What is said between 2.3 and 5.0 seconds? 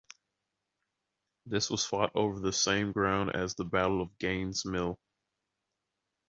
the same ground as the Battle of Gaines' Mill.